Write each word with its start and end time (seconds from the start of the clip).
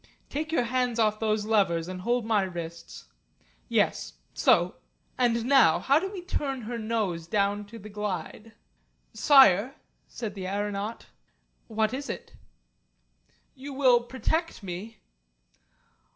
Take 0.29 0.51
your 0.51 0.63
hands 0.63 0.97
off 0.97 1.19
those 1.19 1.45
levers, 1.45 1.87
and 1.87 2.01
hold 2.01 2.25
my 2.25 2.41
wrists. 2.41 3.05
Yes 3.69 4.13
so. 4.33 4.77
And 5.15 5.45
now, 5.45 5.77
how 5.77 5.99
do 5.99 6.09
we 6.11 6.23
turn 6.23 6.61
her 6.63 6.79
nose 6.79 7.27
down 7.27 7.65
to 7.65 7.77
the 7.77 7.87
glide?" 7.87 8.53
"Sire," 9.13 9.75
said 10.07 10.33
the 10.33 10.47
aeronaut. 10.47 11.05
"What 11.67 11.93
is 11.93 12.09
it?" 12.09 12.33
"You 13.53 13.73
will 13.73 14.01
protect 14.01 14.63
me?" 14.63 15.01